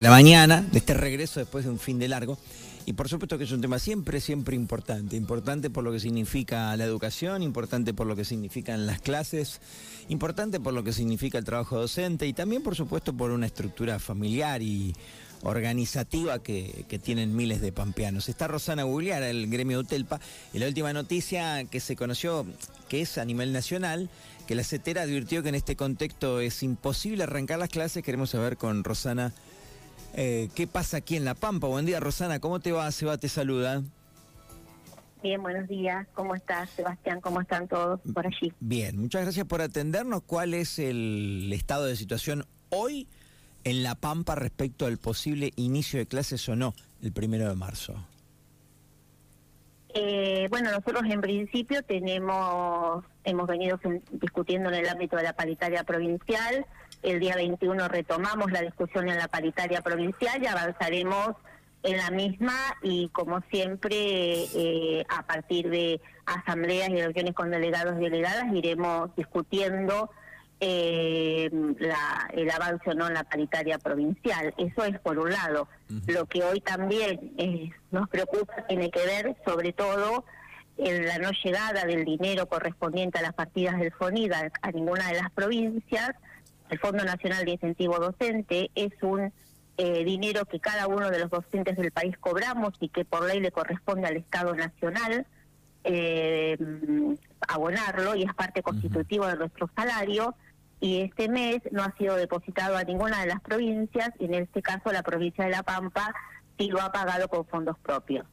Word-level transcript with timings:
la 0.00 0.10
mañana, 0.10 0.60
de 0.60 0.78
este 0.78 0.92
regreso 0.92 1.40
después 1.40 1.64
de 1.64 1.70
un 1.70 1.78
fin 1.78 1.98
de 1.98 2.08
largo. 2.08 2.36
Y 2.84 2.92
por 2.92 3.08
supuesto 3.08 3.38
que 3.38 3.44
es 3.44 3.52
un 3.52 3.62
tema 3.62 3.78
siempre, 3.78 4.20
siempre 4.20 4.54
importante. 4.54 5.16
Importante 5.16 5.70
por 5.70 5.84
lo 5.84 5.90
que 5.90 6.00
significa 6.00 6.76
la 6.76 6.84
educación, 6.84 7.42
importante 7.42 7.94
por 7.94 8.06
lo 8.06 8.14
que 8.14 8.26
significan 8.26 8.86
las 8.86 9.00
clases, 9.00 9.60
importante 10.08 10.60
por 10.60 10.74
lo 10.74 10.84
que 10.84 10.92
significa 10.92 11.38
el 11.38 11.44
trabajo 11.44 11.78
docente 11.80 12.26
y 12.26 12.34
también, 12.34 12.62
por 12.62 12.76
supuesto, 12.76 13.16
por 13.16 13.30
una 13.30 13.46
estructura 13.46 13.98
familiar 13.98 14.60
y 14.60 14.94
organizativa 15.42 16.42
que, 16.42 16.84
tienen 17.02 17.34
miles 17.34 17.62
de 17.62 17.72
pampeanos. 17.72 18.28
Está 18.28 18.48
Rosana 18.48 18.82
Gugliar, 18.82 19.22
el 19.22 19.48
gremio 19.48 19.78
Utelpa, 19.78 20.20
y 20.52 20.58
la 20.58 20.66
última 20.66 20.92
noticia 20.92 21.64
que 21.64 21.80
se 21.80 21.96
conoció, 21.96 22.44
que 22.88 23.00
es 23.00 23.16
a 23.16 23.24
nivel 23.24 23.52
nacional, 23.52 24.10
que 24.46 24.54
la 24.54 24.62
CETERA 24.62 25.02
advirtió 25.02 25.42
que 25.42 25.48
en 25.48 25.54
este 25.54 25.74
contexto 25.74 26.40
es 26.40 26.62
imposible 26.62 27.22
arrancar 27.22 27.58
las 27.58 27.70
clases. 27.70 28.04
Queremos 28.04 28.30
saber 28.30 28.56
con 28.56 28.84
Rosana 28.84 29.32
eh, 30.14 30.48
¿Qué 30.54 30.66
pasa 30.66 30.98
aquí 30.98 31.16
en 31.16 31.24
La 31.24 31.34
Pampa? 31.34 31.66
Buen 31.66 31.86
día, 31.86 32.00
Rosana. 32.00 32.40
¿Cómo 32.40 32.60
te 32.60 32.72
va? 32.72 32.90
Seba 32.90 33.18
te 33.18 33.28
saluda. 33.28 33.82
Bien, 35.22 35.42
buenos 35.42 35.66
días. 35.66 36.06
¿Cómo 36.14 36.34
estás, 36.34 36.70
Sebastián? 36.70 37.20
¿Cómo 37.20 37.40
están 37.40 37.66
todos 37.68 38.00
por 38.14 38.26
allí? 38.26 38.52
Bien, 38.60 38.98
muchas 38.98 39.22
gracias 39.22 39.46
por 39.46 39.60
atendernos. 39.60 40.22
¿Cuál 40.22 40.54
es 40.54 40.78
el 40.78 41.50
estado 41.52 41.86
de 41.86 41.96
situación 41.96 42.44
hoy 42.70 43.08
en 43.64 43.82
La 43.82 43.94
Pampa 43.94 44.34
respecto 44.34 44.86
al 44.86 44.98
posible 44.98 45.52
inicio 45.56 45.98
de 45.98 46.06
clases 46.06 46.48
o 46.48 46.54
no 46.54 46.74
el 47.02 47.12
primero 47.12 47.48
de 47.48 47.56
marzo? 47.56 47.94
Eh, 49.98 50.46
bueno, 50.50 50.70
nosotros 50.70 51.02
en 51.10 51.22
principio 51.22 51.82
tenemos, 51.82 53.02
hemos 53.24 53.46
venido 53.46 53.80
discutiendo 54.12 54.68
en 54.68 54.76
el 54.76 54.88
ámbito 54.88 55.16
de 55.16 55.22
la 55.22 55.32
paritaria 55.32 55.84
provincial 55.84 56.66
el 57.06 57.20
día 57.20 57.36
21 57.36 57.88
retomamos 57.88 58.50
la 58.50 58.62
discusión 58.62 59.08
en 59.08 59.16
la 59.16 59.28
paritaria 59.28 59.80
provincial 59.80 60.42
y 60.42 60.46
avanzaremos 60.46 61.36
en 61.84 61.98
la 61.98 62.10
misma 62.10 62.54
y 62.82 63.08
como 63.10 63.40
siempre 63.50 63.96
eh, 63.96 65.04
a 65.08 65.22
partir 65.22 65.70
de 65.70 66.00
asambleas 66.26 66.88
y 66.88 67.00
reuniones 67.00 67.34
con 67.34 67.50
delegados 67.50 67.96
y 68.00 68.04
delegadas 68.04 68.52
iremos 68.52 69.14
discutiendo 69.14 70.10
eh, 70.58 71.48
el 72.32 72.50
avance 72.50 72.90
o 72.90 72.94
no 72.94 73.06
en 73.06 73.14
la 73.14 73.22
paritaria 73.22 73.78
provincial. 73.78 74.52
Eso 74.56 74.84
es 74.84 74.98
por 74.98 75.18
un 75.18 75.30
lado. 75.30 75.68
Lo 76.08 76.26
que 76.26 76.42
hoy 76.42 76.60
también 76.60 77.34
eh, 77.38 77.70
nos 77.92 78.08
preocupa 78.08 78.66
tiene 78.66 78.90
que 78.90 79.04
ver 79.06 79.36
sobre 79.46 79.72
todo 79.72 80.24
en 80.78 81.06
la 81.06 81.18
no 81.18 81.30
llegada 81.44 81.84
del 81.84 82.04
dinero 82.04 82.46
correspondiente 82.46 83.18
a 83.18 83.22
las 83.22 83.34
partidas 83.34 83.78
del 83.78 83.92
FONIDA 83.92 84.50
a 84.60 84.70
ninguna 84.72 85.08
de 85.08 85.20
las 85.20 85.30
provincias 85.30 86.10
el 86.70 86.78
Fondo 86.78 87.04
Nacional 87.04 87.44
de 87.44 87.52
Incentivo 87.52 87.98
Docente 87.98 88.70
es 88.74 88.92
un 89.02 89.32
eh, 89.78 90.04
dinero 90.04 90.46
que 90.46 90.60
cada 90.60 90.86
uno 90.86 91.10
de 91.10 91.18
los 91.18 91.30
docentes 91.30 91.76
del 91.76 91.90
país 91.90 92.16
cobramos 92.18 92.74
y 92.80 92.88
que 92.88 93.04
por 93.04 93.24
ley 93.24 93.40
le 93.40 93.52
corresponde 93.52 94.06
al 94.06 94.16
Estado 94.16 94.54
Nacional 94.54 95.26
eh, 95.84 96.56
abonarlo 97.46 98.16
y 98.16 98.22
es 98.22 98.34
parte 98.34 98.62
constitutiva 98.62 99.30
de 99.30 99.36
nuestro 99.36 99.70
salario 99.76 100.34
y 100.80 101.02
este 101.02 101.28
mes 101.28 101.60
no 101.70 101.82
ha 101.82 101.94
sido 101.96 102.16
depositado 102.16 102.76
a 102.76 102.84
ninguna 102.84 103.20
de 103.20 103.26
las 103.28 103.40
provincias 103.40 104.10
y 104.18 104.24
en 104.24 104.34
este 104.34 104.62
caso 104.62 104.92
la 104.92 105.02
provincia 105.02 105.44
de 105.44 105.50
La 105.50 105.62
Pampa 105.62 106.14
sí 106.58 106.68
lo 106.68 106.80
ha 106.80 106.90
pagado 106.90 107.28
con 107.28 107.46
fondos 107.46 107.78
propios. 107.78 108.26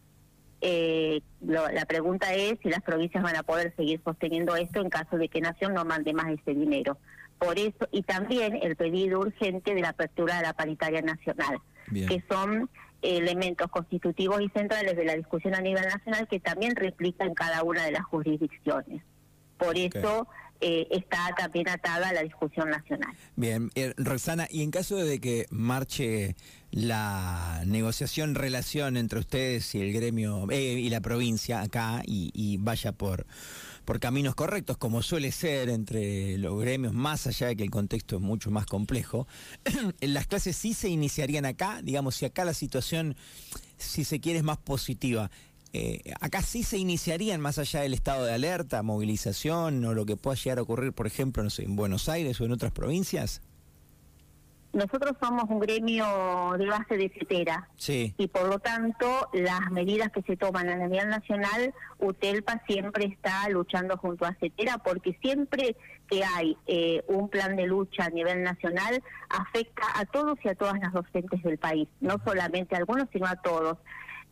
Eh, 0.62 1.22
la 1.42 1.86
pregunta 1.86 2.34
es 2.34 2.58
si 2.64 2.70
las 2.70 2.81
provincias 2.81 3.22
van 3.22 3.36
a 3.36 3.44
poder 3.44 3.75
seguir 3.75 4.02
sosteniendo 4.02 4.56
esto 4.56 4.80
en 4.80 4.90
caso 4.90 5.18
de 5.18 5.28
que 5.28 5.42
Nación 5.42 5.73
no 5.73 5.84
mande 5.84 6.14
más 6.14 6.28
ese 6.28 6.53
dinero. 6.53 6.97
Por 7.39 7.59
eso, 7.59 7.88
y 7.92 8.03
también 8.03 8.59
el 8.62 8.76
pedido 8.76 9.20
urgente 9.20 9.73
de 9.73 9.81
la 9.81 9.89
apertura 9.89 10.38
de 10.38 10.44
la 10.44 10.53
paritaria 10.53 11.02
nacional, 11.02 11.59
que 11.92 12.23
son 12.30 12.70
elementos 13.02 13.70
constitutivos 13.70 14.42
y 14.42 14.50
centrales 14.50 14.95
de 14.95 15.06
la 15.06 15.16
discusión 15.16 15.53
a 15.56 15.62
nivel 15.62 15.84
nacional 15.84 16.28
que 16.28 16.40
también 16.40 16.75
replican 16.75 17.34
cada 17.34 17.64
una 17.64 17.84
de 17.84 17.92
las 17.92 18.03
jurisdicciones. 18.06 19.03
Por 19.58 19.78
eso 19.78 20.28
eh, 20.62 20.88
está 20.91 21.34
también 21.38 21.68
atada 21.68 22.09
a 22.09 22.13
la 22.13 22.24
discusión 22.24 22.69
nacional. 22.69 23.13
Bien, 23.36 23.69
eh, 23.75 23.94
Rosana, 23.97 24.47
y 24.50 24.63
en 24.63 24.72
caso 24.72 24.96
de 24.96 25.19
que 25.19 25.46
marche 25.50 26.36
la 26.72 27.63
negociación, 27.66 28.36
relación 28.36 28.97
entre 28.97 29.19
ustedes 29.19 29.75
y 29.75 29.81
el 29.81 29.94
gremio 29.94 30.47
eh, 30.50 30.80
y 30.80 30.90
la 30.90 31.02
provincia 31.02 31.62
acá 31.62 32.02
y 32.06 32.57
vaya 32.62 32.94
por 32.94 33.25
por 33.85 33.99
caminos 33.99 34.35
correctos, 34.35 34.77
como 34.77 35.01
suele 35.01 35.31
ser 35.31 35.69
entre 35.69 36.38
los 36.38 36.59
gremios, 36.59 36.94
más 36.94 37.27
allá 37.27 37.47
de 37.47 37.55
que 37.55 37.63
el 37.63 37.71
contexto 37.71 38.16
es 38.17 38.21
mucho 38.21 38.51
más 38.51 38.66
complejo. 38.66 39.27
Las 40.01 40.27
clases 40.27 40.55
sí 40.55 40.73
se 40.73 40.89
iniciarían 40.89 41.45
acá, 41.45 41.81
digamos, 41.83 42.16
si 42.16 42.25
acá 42.25 42.45
la 42.45 42.53
situación, 42.53 43.16
si 43.77 44.03
se 44.03 44.19
quiere, 44.19 44.39
es 44.39 44.45
más 44.45 44.57
positiva. 44.57 45.29
Eh, 45.73 46.13
acá 46.21 46.44
sí 46.44 46.63
se 46.63 46.77
iniciarían 46.77 47.41
más 47.41 47.57
allá 47.57 47.81
del 47.81 47.95
estado 47.95 48.25
de 48.25 48.33
alerta, 48.33 48.83
movilización 48.83 49.83
o 49.85 49.94
lo 49.94 50.05
que 50.05 50.15
pueda 50.15 50.38
llegar 50.38 50.59
a 50.59 50.61
ocurrir, 50.61 50.94
por 50.94 51.07
ejemplo, 51.07 51.44
no 51.44 51.50
sé, 51.50 51.63
en 51.63 51.75
Buenos 51.75 52.09
Aires 52.09 52.39
o 52.39 52.45
en 52.45 52.51
otras 52.51 52.71
provincias. 52.71 53.41
Nosotros 54.73 55.13
somos 55.22 55.45
un 55.50 55.59
gremio 55.59 56.56
de 56.57 56.66
base 56.66 56.97
de 56.97 57.09
CETERA 57.09 57.69
y 57.88 58.28
por 58.28 58.47
lo 58.50 58.57
tanto 58.57 59.29
las 59.31 59.69
medidas 59.72 60.11
que 60.11 60.23
se 60.23 60.35
toman 60.35 60.67
a 60.67 60.75
nivel 60.75 61.09
nacional, 61.09 61.75
UTELPA 62.00 62.63
siempre 62.66 63.06
está 63.06 63.47
luchando 63.50 63.97
junto 63.97 64.25
a 64.25 64.33
CETERA 64.33 64.79
porque 64.79 65.16
siempre 65.22 65.75
que 66.09 66.23
hay 66.23 66.57
eh, 66.66 67.03
un 67.07 67.29
plan 67.29 67.56
de 67.56 67.67
lucha 67.67 68.06
a 68.06 68.09
nivel 68.09 68.41
nacional 68.41 69.03
afecta 69.29 69.83
a 69.95 70.06
todos 70.06 70.39
y 70.44 70.50
a 70.50 70.56
todas 70.56 70.79
las 70.79 70.91
docentes 70.91 71.44
del 71.44 71.59
país, 71.59 71.88
no 72.01 72.16
solamente 72.25 72.73
a 72.73 72.79
algunos 72.79 73.07
sino 73.13 73.28
a 73.28 73.35
todos. 73.35 73.78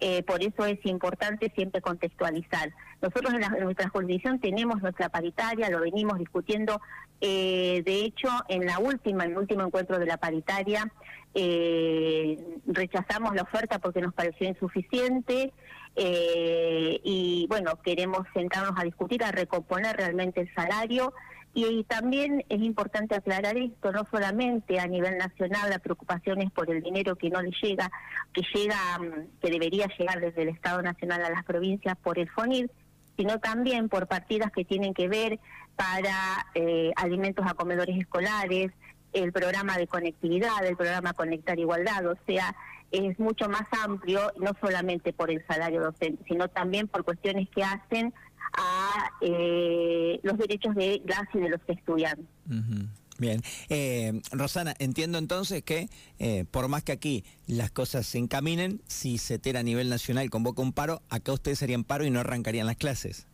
Eh, 0.04 0.24
por 0.24 0.42
eso 0.42 0.66
es 0.66 0.84
importante 0.84 1.52
siempre 1.56 1.80
contextualizar. 1.80 2.74
Nosotros 3.04 3.36
en, 3.36 3.64
nuestra 3.64 3.88
jurisdicción 3.90 4.40
tenemos 4.40 4.82
nuestra 4.82 5.10
paritaria, 5.10 5.70
lo 5.70 5.80
venimos 5.80 6.18
discutiendo. 6.18 6.82
Eh, 7.22 7.84
de 7.86 8.06
hecho, 8.06 8.28
en 8.50 8.66
la 8.66 8.80
última, 8.80 9.26
en 9.26 9.32
el 9.34 9.38
último 9.38 9.62
encuentro 9.62 10.00
de 10.00 10.08
la 10.08 10.18
paritaria, 10.18 10.92
eh, 11.36 12.36
rechazamos 12.66 13.36
la 13.36 13.44
oferta 13.44 13.78
porque 13.78 14.02
nos 14.02 14.14
pareció 14.16 14.48
insuficiente 14.48 15.54
y 15.96 17.46
bueno, 17.50 17.76
queremos 17.84 18.26
sentarnos 18.34 18.80
a 18.80 18.84
discutir, 18.84 19.24
a 19.24 19.32
recomponer 19.32 19.98
realmente 19.98 20.42
el 20.42 20.54
salario 20.56 21.14
y, 21.54 21.84
también 21.84 22.46
es 22.50 22.62
importante 22.62 23.16
aclarar 23.16 23.58
esto, 23.58 23.92
no 23.92 24.08
solamente 24.10 24.80
a 24.80 24.88
nivel 24.88 25.18
nacional 25.18 25.70
la 25.70 25.80
preocupación 25.80 26.42
es 26.42 26.52
por 26.52 26.72
el 26.72 26.82
dinero 26.82 27.16
que 27.18 27.30
no 27.30 27.42
le 27.42 27.52
llega, 27.62 27.92
que 28.34 28.42
llega, 28.54 28.78
mm, 29.00 29.40
que 29.42 29.50
debería 29.50 29.88
llegar 29.98 30.22
desde 30.22 30.44
el 30.44 30.50
Estado 30.50 30.82
Nacional 30.82 31.24
a 31.26 31.30
las 31.30 31.44
provincias 31.44 31.98
por 31.98 32.20
el 32.20 32.30
FONIR, 32.30 32.72
sino 33.18 33.40
también 33.40 33.90
por 33.90 34.08
partidas 34.08 34.52
que 34.52 34.64
tienen 34.64 34.94
que 34.94 35.08
ver 35.08 35.40
para 35.76 36.48
eh, 36.56 36.92
alimentos 36.96 37.46
a 37.46 37.54
comedores 37.54 37.98
escolares, 37.98 38.72
el 39.14 39.34
programa 39.34 39.78
de 39.78 39.88
conectividad, 39.88 40.66
el 40.66 40.78
programa 40.78 41.14
Conectar 41.14 41.60
Igualdad, 41.60 42.06
o 42.08 42.16
sea, 42.26 42.56
es 42.92 43.20
mucho 43.20 43.50
más 43.50 43.64
amplio, 43.84 44.32
no 44.38 44.52
solamente 44.60 45.14
por 45.14 45.32
el 45.32 45.46
salario 45.48 45.82
docente, 45.82 46.24
sino 46.28 46.48
también 46.50 46.88
por 46.88 47.04
cuestiones 47.04 47.50
que 47.50 47.64
hacen 47.64 48.14
a 48.54 48.81
eh, 49.22 50.20
los 50.24 50.38
derechos 50.38 50.76
de 50.76 51.02
las 51.06 51.24
y 51.34 51.40
de 51.40 51.50
los 51.50 51.62
estudiantes. 51.68 52.26
Bien. 53.22 53.42
Eh, 53.70 54.20
Rosana, 54.32 54.74
entiendo 54.80 55.20
entonces 55.20 55.62
que 55.62 55.90
eh, 56.18 56.44
por 56.50 56.68
más 56.70 56.84
que 56.84 56.92
aquí 56.92 57.24
las 57.46 57.70
cosas 57.70 58.08
se 58.08 58.18
encaminen, 58.18 58.82
si 58.88 59.20
CETERA 59.20 59.60
a 59.60 59.64
nivel 59.64 59.90
nacional 59.90 60.30
convoca 60.32 60.64
un 60.64 60.74
paro, 60.74 61.04
acá 61.08 61.32
ustedes 61.32 61.62
harían 61.62 61.84
paro 61.84 62.04
y 62.04 62.10
no 62.10 62.20
arrancarían 62.20 62.66
las 62.66 62.78
clases. 62.78 63.28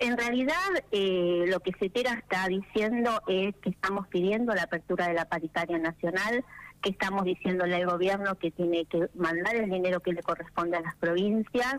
En 0.00 0.18
realidad, 0.18 0.56
eh, 0.90 1.44
lo 1.46 1.60
que 1.60 1.72
CETERA 1.78 2.14
está 2.14 2.48
diciendo 2.48 3.22
es 3.28 3.54
que 3.62 3.70
estamos 3.70 4.08
pidiendo 4.08 4.52
la 4.52 4.64
apertura 4.64 5.06
de 5.06 5.14
la 5.14 5.26
paritaria 5.26 5.78
nacional, 5.78 6.44
que 6.82 6.90
estamos 6.90 7.24
diciéndole 7.24 7.76
al 7.76 7.86
gobierno 7.86 8.36
que 8.36 8.50
tiene 8.50 8.84
que 8.86 9.08
mandar 9.14 9.54
el 9.54 9.70
dinero 9.70 10.00
que 10.00 10.12
le 10.12 10.22
corresponde 10.22 10.76
a 10.76 10.80
las 10.80 10.96
provincias, 10.96 11.76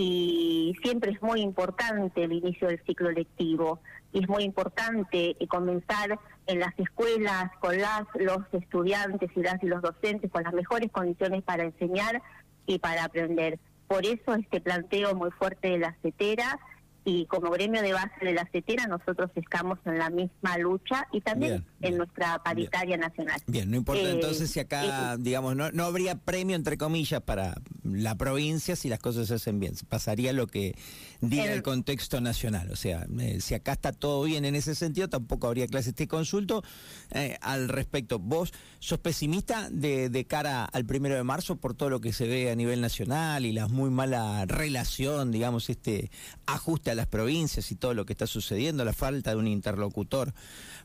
y 0.00 0.76
siempre 0.80 1.10
es 1.10 1.20
muy 1.20 1.40
importante 1.40 2.22
el 2.22 2.32
inicio 2.32 2.68
del 2.68 2.80
ciclo 2.86 3.10
lectivo 3.10 3.80
y 4.12 4.22
es 4.22 4.28
muy 4.28 4.44
importante 4.44 5.30
eh, 5.30 5.46
comenzar 5.48 6.20
en 6.46 6.60
las 6.60 6.72
escuelas 6.78 7.50
con 7.60 7.76
las 7.76 8.04
los 8.14 8.38
estudiantes 8.52 9.28
y 9.34 9.40
las 9.40 9.60
y 9.60 9.66
los 9.66 9.82
docentes 9.82 10.30
con 10.30 10.44
las 10.44 10.54
mejores 10.54 10.92
condiciones 10.92 11.42
para 11.42 11.64
enseñar 11.64 12.22
y 12.64 12.78
para 12.78 13.04
aprender. 13.04 13.58
Por 13.88 14.06
eso 14.06 14.34
este 14.38 14.60
planteo 14.60 15.16
muy 15.16 15.32
fuerte 15.32 15.70
de 15.70 15.78
la 15.78 15.96
CETERA 16.00 16.60
y 17.04 17.26
como 17.26 17.50
gremio 17.50 17.82
de 17.82 17.92
base 17.92 18.24
de 18.24 18.34
la 18.34 18.46
CETERA 18.52 18.86
nosotros 18.86 19.32
estamos 19.34 19.80
en 19.84 19.98
la 19.98 20.10
misma 20.10 20.58
lucha 20.58 21.08
y 21.10 21.22
también 21.22 21.64
en 21.80 21.96
nuestra 21.96 22.40
paritaria 22.44 22.96
nacional. 22.96 23.40
Bien, 23.48 23.68
no 23.68 23.76
importa 23.76 24.02
eh, 24.02 24.12
entonces 24.12 24.48
si 24.48 24.60
acá, 24.60 25.16
digamos, 25.18 25.56
no, 25.56 25.72
no 25.72 25.84
habría 25.84 26.14
premio 26.14 26.54
entre 26.54 26.78
comillas 26.78 27.20
para 27.22 27.56
la 27.94 28.14
provincia 28.16 28.76
si 28.76 28.88
las 28.88 28.98
cosas 28.98 29.28
se 29.28 29.34
hacen 29.34 29.60
bien. 29.60 29.74
Pasaría 29.88 30.32
lo 30.32 30.46
que 30.46 30.74
diga 31.20 31.52
el, 31.52 31.62
contexto 31.62 32.20
nacional. 32.20 32.70
O 32.70 32.76
sea, 32.76 33.06
eh, 33.20 33.40
si 33.40 33.54
acá 33.54 33.72
está 33.72 33.92
todo 33.92 34.22
bien 34.24 34.44
en 34.44 34.54
ese 34.54 34.74
sentido, 34.74 35.08
tampoco 35.08 35.46
habría 35.46 35.66
clases. 35.66 35.94
Te 35.94 36.08
consulto 36.08 36.62
eh, 37.10 37.36
al 37.40 37.68
respecto. 37.68 38.18
¿Vos 38.18 38.52
sos 38.78 38.98
pesimista 38.98 39.68
de, 39.70 40.08
de, 40.08 40.24
cara 40.24 40.64
al 40.64 40.84
primero 40.84 41.14
de 41.14 41.24
marzo 41.24 41.56
por 41.56 41.74
todo 41.74 41.90
lo 41.90 42.00
que 42.00 42.12
se 42.12 42.26
ve 42.26 42.50
a 42.50 42.56
nivel 42.56 42.80
nacional 42.80 43.46
y 43.46 43.52
la 43.52 43.68
muy 43.68 43.90
mala 43.90 44.44
relación, 44.46 45.30
digamos, 45.30 45.70
este 45.70 46.10
ajuste 46.46 46.90
a 46.90 46.94
las 46.94 47.06
provincias 47.06 47.70
y 47.72 47.76
todo 47.76 47.94
lo 47.94 48.06
que 48.06 48.12
está 48.12 48.26
sucediendo, 48.26 48.84
la 48.84 48.92
falta 48.92 49.30
de 49.30 49.36
un 49.36 49.46
interlocutor 49.46 50.34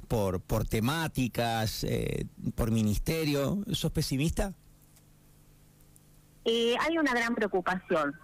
por, 0.08 0.42
por 0.42 0.68
temáticas, 0.68 1.84
eh, 1.84 2.26
por 2.56 2.72
ministerio? 2.72 3.64
¿Sos 3.72 3.92
pesimista? 3.92 4.54
Eh, 6.46 6.76
hay 6.80 6.98
una 6.98 7.14
gran 7.14 7.36
preocupación 7.36 8.16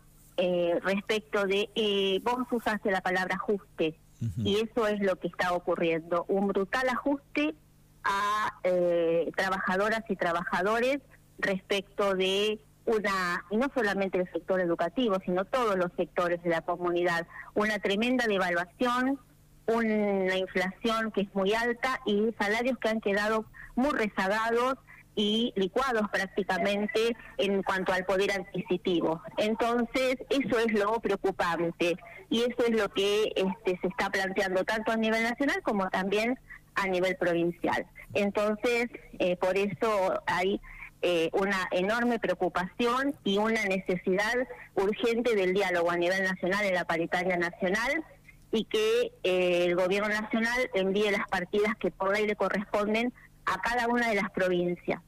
eh, 0.41 0.79
respecto 0.83 1.45
de, 1.45 1.69
eh, 1.75 2.21
vos 2.23 2.47
usaste 2.51 2.91
la 2.91 3.01
palabra 3.01 3.35
ajuste, 3.35 3.95
y 4.37 4.57
eso 4.57 4.87
es 4.87 4.99
lo 4.99 5.17
que 5.17 5.27
está 5.27 5.53
ocurriendo, 5.53 6.25
un 6.27 6.47
brutal 6.47 6.87
ajuste 6.89 7.55
a 8.03 8.53
eh, 8.63 9.31
trabajadoras 9.35 10.03
y 10.09 10.15
trabajadores 10.15 10.99
respecto 11.37 12.15
de 12.15 12.59
una, 12.85 13.45
y 13.49 13.57
no 13.57 13.69
solamente 13.73 14.17
el 14.17 14.31
sector 14.31 14.59
educativo, 14.61 15.17
sino 15.25 15.45
todos 15.45 15.77
los 15.77 15.91
sectores 15.97 16.41
de 16.43 16.49
la 16.49 16.61
comunidad, 16.61 17.27
una 17.53 17.79
tremenda 17.79 18.25
devaluación, 18.27 19.19
una 19.67 20.37
inflación 20.37 21.11
que 21.11 21.21
es 21.21 21.35
muy 21.35 21.53
alta 21.53 21.99
y 22.05 22.33
salarios 22.39 22.77
que 22.79 22.89
han 22.89 23.01
quedado 23.01 23.45
muy 23.75 23.91
rezagados 23.91 24.75
y 25.19 25.51
licuados 25.57 26.09
prácticamente 26.09 27.13
en 27.37 27.61
cuanto 27.61 27.91
al 27.91 28.05
poder 28.05 28.31
adquisitivo. 28.31 29.21
Entonces, 29.37 30.15
eso 30.29 30.59
es 30.59 30.71
lo 30.71 30.97
preocupante 31.01 31.97
y 32.29 32.43
eso 32.43 32.63
es 32.65 32.71
lo 32.71 32.87
que 32.87 33.33
este, 33.35 33.77
se 33.81 33.87
está 33.87 34.09
planteando 34.09 34.63
tanto 34.63 34.93
a 34.93 34.95
nivel 34.95 35.21
nacional 35.23 35.61
como 35.61 35.89
también 35.89 36.39
a 36.75 36.87
nivel 36.87 37.17
provincial. 37.17 37.85
Entonces, 38.13 38.87
eh, 39.19 39.35
por 39.35 39.57
eso 39.57 40.23
hay 40.25 40.61
eh, 41.01 41.29
una 41.33 41.67
enorme 41.71 42.17
preocupación 42.19 43.13
y 43.25 43.39
una 43.39 43.65
necesidad 43.65 44.35
urgente 44.75 45.35
del 45.35 45.53
diálogo 45.53 45.91
a 45.91 45.97
nivel 45.97 46.23
nacional 46.23 46.63
en 46.63 46.75
la 46.75 46.85
paritaria 46.85 47.35
nacional 47.35 48.05
y 48.53 48.63
que 48.63 49.11
eh, 49.23 49.65
el 49.65 49.75
gobierno 49.75 50.07
nacional 50.07 50.69
envíe 50.73 51.11
las 51.11 51.27
partidas 51.27 51.75
que 51.77 51.91
por 51.91 52.13
ley 52.13 52.25
le 52.25 52.37
corresponden 52.37 53.11
a 53.45 53.59
cada 53.59 53.87
una 53.87 54.07
de 54.07 54.15
las 54.15 54.29
provincias. 54.31 55.01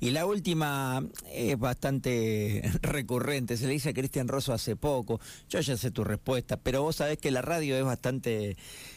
Y 0.00 0.10
la 0.10 0.26
última 0.26 1.02
es 1.32 1.58
bastante 1.58 2.62
recurrente, 2.82 3.56
se 3.56 3.66
le 3.66 3.72
dice 3.72 3.90
a 3.90 3.94
Cristian 3.94 4.28
Rosso 4.28 4.52
hace 4.52 4.76
poco, 4.76 5.20
yo 5.48 5.60
ya 5.60 5.76
sé 5.76 5.90
tu 5.90 6.04
respuesta, 6.04 6.58
pero 6.58 6.82
vos 6.82 6.96
sabés 6.96 7.18
que 7.18 7.30
la 7.30 7.40
radio 7.42 7.76
es 7.76 7.84
bastante 7.84 8.56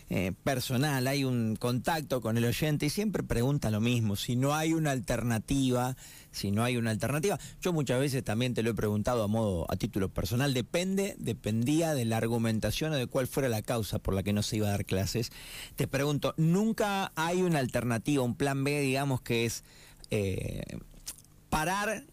eh, 0.09 0.33
personal, 0.43 1.07
hay 1.07 1.23
un 1.23 1.55
contacto 1.55 2.21
con 2.21 2.37
el 2.37 2.45
oyente 2.45 2.85
y 2.85 2.89
siempre 2.89 3.23
pregunta 3.23 3.71
lo 3.71 3.79
mismo, 3.79 4.15
si 4.15 4.35
no 4.35 4.53
hay 4.53 4.73
una 4.73 4.91
alternativa, 4.91 5.95
si 6.31 6.51
no 6.51 6.63
hay 6.63 6.77
una 6.77 6.91
alternativa. 6.91 7.39
Yo 7.61 7.73
muchas 7.73 7.99
veces 7.99 8.23
también 8.23 8.53
te 8.53 8.63
lo 8.63 8.71
he 8.71 8.73
preguntado 8.73 9.23
a 9.23 9.27
modo, 9.27 9.65
a 9.69 9.75
título 9.75 10.09
personal, 10.09 10.53
depende, 10.53 11.15
dependía 11.19 11.93
de 11.93 12.05
la 12.05 12.17
argumentación 12.17 12.93
o 12.93 12.95
de 12.95 13.07
cuál 13.07 13.27
fuera 13.27 13.49
la 13.49 13.61
causa 13.61 13.99
por 13.99 14.13
la 14.13 14.23
que 14.23 14.33
no 14.33 14.43
se 14.43 14.57
iba 14.57 14.67
a 14.67 14.71
dar 14.71 14.85
clases. 14.85 15.31
Te 15.75 15.87
pregunto, 15.87 16.33
¿nunca 16.37 17.11
hay 17.15 17.41
una 17.41 17.59
alternativa, 17.59 18.23
un 18.23 18.35
plan 18.35 18.63
B, 18.63 18.79
digamos, 18.81 19.21
que 19.21 19.45
es 19.45 19.63
eh, 20.09 20.79
parar 21.49 22.03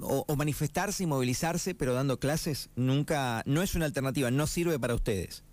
o, 0.00 0.36
manifestarse 0.36 1.02
y 1.02 1.06
movilizarse, 1.06 1.74
pero 1.74 1.94
dando 1.94 2.18
clases, 2.18 2.70
nunca, 2.76 3.42
no 3.46 3.62
es 3.62 3.74
una 3.74 3.84
alternativa, 3.84 4.30
no 4.30 4.46
sirve 4.46 4.78
para 4.78 4.94
ustedes. 4.94 5.44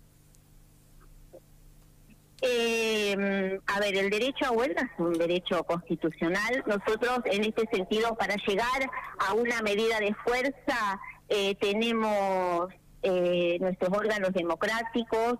Eh, 2.42 3.58
a 3.66 3.80
ver, 3.80 3.96
el 3.96 4.10
derecho 4.10 4.44
a 4.46 4.50
huelga 4.50 4.82
es 4.82 4.98
un 4.98 5.14
derecho 5.14 5.64
constitucional. 5.64 6.62
Nosotros, 6.66 7.20
en 7.24 7.44
este 7.44 7.66
sentido, 7.72 8.14
para 8.16 8.36
llegar 8.46 8.90
a 9.18 9.32
una 9.32 9.62
medida 9.62 9.98
de 9.98 10.14
fuerza, 10.24 11.00
eh, 11.28 11.54
tenemos 11.54 12.68
eh, 13.02 13.56
nuestros 13.60 13.90
órganos 13.96 14.32
democráticos, 14.32 15.38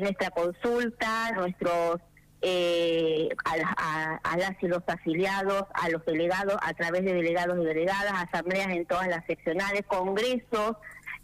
nuestra 0.00 0.30
consulta, 0.30 1.32
nuestros 1.32 2.00
eh, 2.48 3.28
a, 3.44 4.20
a, 4.22 4.36
las 4.36 4.52
y 4.62 4.68
los 4.68 4.80
afiliados, 4.86 5.64
a 5.74 5.88
los 5.88 6.04
delegados, 6.06 6.56
a 6.62 6.74
través 6.74 7.04
de 7.04 7.12
delegados 7.12 7.58
y 7.60 7.64
delegadas, 7.64 8.12
asambleas 8.12 8.68
en 8.68 8.86
todas 8.86 9.08
las 9.08 9.26
seccionales, 9.26 9.82
congresos 9.88 10.76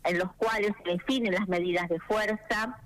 en 0.03 0.19
los 0.19 0.33
cuales 0.33 0.73
se 0.83 0.91
definen 0.91 1.35
las 1.35 1.47
medidas 1.47 1.89
de 1.89 2.01
fuerza. 2.01 2.77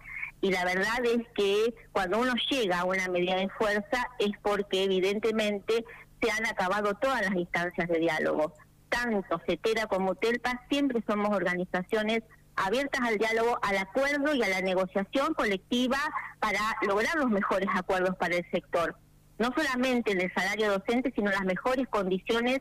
Y 0.43 0.51
la 0.51 0.67
verdad 0.67 1.03
es 1.05 1.27
que 1.35 1.73
cuando 1.93 2.19
uno 2.19 2.35
llega 2.51 2.81
a 2.81 2.85
una 2.85 3.09
medida 3.09 3.37
de 3.37 3.49
fuerza 3.49 4.07
es 4.19 4.33
porque 4.43 4.85
evidentemente 4.85 5.87
se 6.21 6.31
han 6.31 6.45
acabado 6.45 6.93
todas 6.93 7.23
las 7.23 7.35
instancias 7.37 7.89
de 7.89 8.01
diálogo. 8.01 8.53
Tanto 8.91 9.41
CETERA 9.47 9.87
como 9.87 10.15
TELPA 10.15 10.61
siempre 10.69 11.03
somos 11.07 11.35
organizaciones 11.35 12.23
abiertas 12.57 13.01
al 13.03 13.19
diálogo, 13.19 13.59
al 13.63 13.77
acuerdo 13.77 14.35
y 14.35 14.43
a 14.43 14.49
la 14.49 14.61
negociación 14.63 15.35
colectiva 15.35 15.99
para 16.41 16.61
lograr 16.87 17.15
los 17.17 17.31
mejores 17.31 17.69
acuerdos 17.75 18.17
para 18.17 18.37
el 18.37 18.51
sector. 18.51 18.97
No 19.39 19.53
solamente 19.55 20.13
en 20.13 20.21
el 20.21 20.33
salario 20.33 20.73
docente, 20.73 21.13
sino 21.15 21.31
las 21.31 21.45
mejores 21.45 21.87
condiciones 21.89 22.61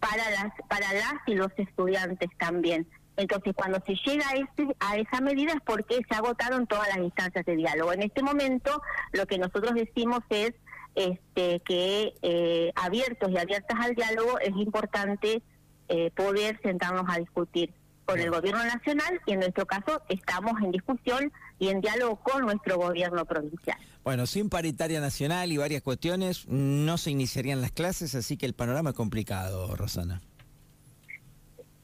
para 0.00 0.28
las, 0.30 0.52
para 0.68 0.92
las 0.92 1.14
y 1.26 1.34
los 1.34 1.50
estudiantes 1.56 2.28
también. 2.38 2.86
Entonces, 3.16 3.54
cuando 3.54 3.78
se 3.86 3.94
llega 4.04 4.28
a, 4.28 4.34
ese, 4.34 4.76
a 4.80 4.96
esa 4.96 5.20
medida 5.20 5.52
es 5.52 5.60
porque 5.64 6.00
se 6.08 6.14
agotaron 6.16 6.66
todas 6.66 6.88
las 6.88 6.98
instancias 6.98 7.46
de 7.46 7.56
diálogo. 7.56 7.92
En 7.92 8.02
este 8.02 8.22
momento, 8.22 8.82
lo 9.12 9.26
que 9.26 9.38
nosotros 9.38 9.74
decimos 9.74 10.20
es 10.28 10.52
este, 10.96 11.60
que 11.60 12.14
eh, 12.22 12.72
abiertos 12.74 13.30
y 13.30 13.38
abiertas 13.38 13.78
al 13.80 13.94
diálogo 13.94 14.38
es 14.40 14.54
importante 14.56 15.42
eh, 15.88 16.10
poder 16.10 16.60
sentarnos 16.62 17.04
a 17.08 17.18
discutir 17.18 17.72
con 18.06 18.20
el 18.20 18.30
gobierno 18.30 18.64
nacional 18.64 19.20
y 19.26 19.32
en 19.32 19.40
nuestro 19.40 19.66
caso 19.66 20.00
estamos 20.08 20.52
en 20.62 20.70
discusión 20.70 21.32
y 21.58 21.68
en 21.68 21.80
diálogo 21.80 22.16
con 22.16 22.42
nuestro 22.42 22.78
gobierno 22.78 23.24
provincial. 23.24 23.76
Bueno, 24.04 24.26
sin 24.26 24.48
paritaria 24.48 25.00
nacional 25.00 25.50
y 25.50 25.56
varias 25.56 25.82
cuestiones 25.82 26.46
no 26.48 26.96
se 26.96 27.10
iniciarían 27.10 27.60
las 27.60 27.72
clases, 27.72 28.14
así 28.14 28.36
que 28.36 28.46
el 28.46 28.54
panorama 28.54 28.90
es 28.90 28.96
complicado, 28.96 29.74
Rosana. 29.74 30.22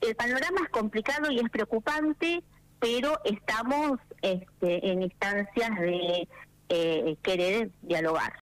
El 0.00 0.14
panorama 0.14 0.60
es 0.64 0.70
complicado 0.70 1.30
y 1.30 1.40
es 1.40 1.50
preocupante, 1.50 2.42
pero 2.78 3.20
estamos 3.24 3.98
este, 4.22 4.90
en 4.90 5.02
instancias 5.02 5.70
de 5.80 6.28
eh, 6.69 7.16
querer 7.22 7.70
dialogar. 7.82 8.30